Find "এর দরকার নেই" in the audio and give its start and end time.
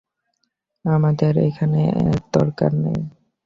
2.01-3.01